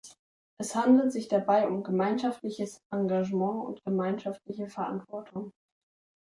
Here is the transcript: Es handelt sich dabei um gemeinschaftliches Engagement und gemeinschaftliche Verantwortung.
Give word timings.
Es 0.57 0.73
handelt 0.73 1.11
sich 1.11 1.27
dabei 1.27 1.67
um 1.67 1.83
gemeinschaftliches 1.83 2.81
Engagement 2.89 3.63
und 3.67 3.83
gemeinschaftliche 3.83 4.67
Verantwortung. 4.67 5.53